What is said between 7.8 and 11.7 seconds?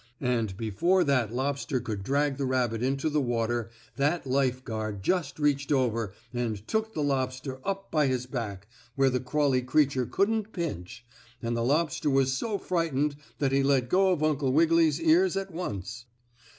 by his back, where the crawly creature couldn't pinch, and the